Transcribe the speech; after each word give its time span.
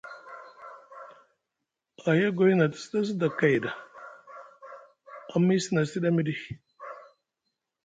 Ahiyagwi 2.09 2.51
na 2.55 2.65
te 2.71 2.77
sɗa 2.83 2.99
sda 3.07 3.27
kay 3.39 3.55
ta, 3.63 3.71
a 5.33 5.35
miisi 5.45 5.69
na 5.73 5.81
siɗi 5.89 6.07
amiɗi. 6.11 6.35